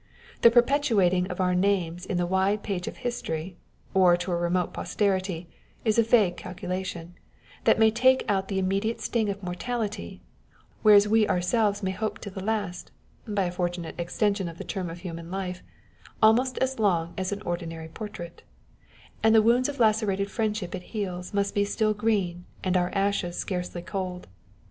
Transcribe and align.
The 0.41 0.49
perpetuating 0.49 1.29
our 1.33 1.53
names 1.53 2.07
in 2.07 2.17
the 2.17 2.25
wide 2.25 2.63
page 2.63 2.87
of 2.87 2.97
history 3.05 3.57
or 3.93 4.17
to 4.17 4.31
a 4.31 4.35
remote 4.35 4.73
posterity 4.73 5.47
is 5.85 5.99
a 5.99 6.01
vague 6.01 6.37
calculation, 6.37 7.13
that 7.65 7.77
may 7.77 7.91
take 7.91 8.25
out 8.27 8.47
the 8.47 8.57
immediate 8.57 8.99
sting 8.99 9.29
of 9.29 9.43
mortality 9.43 10.19
â€" 10.19 10.57
whereas 10.81 11.07
we 11.07 11.27
ourselves 11.27 11.83
may 11.83 11.91
hope 11.91 12.17
to 12.17 12.31
last 12.43 12.89
(by 13.27 13.43
a 13.43 13.51
fortunate 13.51 13.93
extension 13.99 14.49
of 14.49 14.57
the 14.57 14.63
term 14.63 14.89
of 14.89 15.01
human 15.01 15.29
life) 15.29 15.61
almost 16.19 16.57
as 16.57 16.79
long 16.79 17.13
as 17.15 17.31
an 17.31 17.43
ordinary 17.43 17.87
portrait; 17.87 18.41
and 19.21 19.35
the 19.35 19.41
wounds 19.43 19.69
of 19.69 19.79
lacerated 19.79 20.31
friendship 20.31 20.73
it 20.73 20.81
heals 20.97 21.31
must 21.31 21.53
be 21.53 21.63
still 21.63 21.93
green, 21.93 22.43
and 22.63 22.75
our 22.75 22.89
ashes 22.95 23.37
scarcely 23.37 23.83
cold. 23.83 24.25